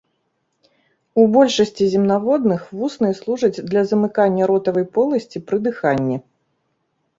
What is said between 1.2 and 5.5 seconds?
У большасці земнаводных вусны служаць для замыкання ротавай поласці